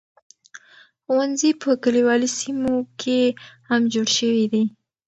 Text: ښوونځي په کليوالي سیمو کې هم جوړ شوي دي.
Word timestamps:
ښوونځي 1.03 1.51
په 1.61 1.69
کليوالي 1.83 2.29
سیمو 2.39 2.73
کې 3.01 3.19
هم 3.69 3.81
جوړ 3.93 4.07
شوي 4.17 4.45
دي. 4.53 4.63